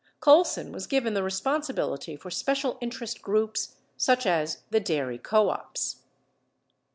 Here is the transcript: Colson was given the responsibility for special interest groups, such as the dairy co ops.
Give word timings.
Colson 0.19 0.71
was 0.71 0.87
given 0.87 1.13
the 1.13 1.21
responsibility 1.21 2.15
for 2.15 2.31
special 2.31 2.79
interest 2.81 3.21
groups, 3.21 3.75
such 3.97 4.25
as 4.25 4.63
the 4.71 4.79
dairy 4.79 5.19
co 5.19 5.49
ops. 5.49 5.97